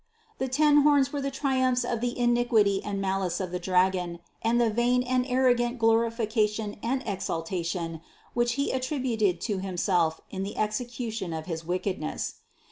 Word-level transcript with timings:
104. 0.39 0.47
The 0.47 0.51
ten 0.51 0.81
horns 0.81 1.13
were 1.13 1.21
the 1.21 1.29
triumphs 1.29 1.85
of 1.85 2.01
the 2.01 2.17
iniquity 2.17 2.77
THE 2.77 2.81
CONCEPTION 2.87 3.01
101 3.03 3.13
and 3.15 3.21
malice 3.21 3.39
of 3.39 3.51
the 3.51 3.59
dragon, 3.59 4.19
and 4.41 4.59
the 4.59 4.71
vain 4.71 5.03
and 5.03 5.27
arrogant 5.27 5.77
glorification 5.77 6.77
and 6.81 7.03
exaltation 7.05 8.01
which 8.33 8.53
he 8.53 8.71
attributed 8.71 9.39
to 9.41 9.59
him 9.59 9.77
self 9.77 10.19
in 10.31 10.41
the 10.41 10.57
execution 10.57 11.33
of 11.33 11.45
his 11.45 11.63
wickedness. 11.63 12.39